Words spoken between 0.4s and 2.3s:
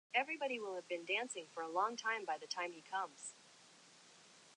will have been dancing for a long time